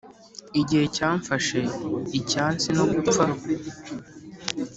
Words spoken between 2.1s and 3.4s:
icyatsi no gupfa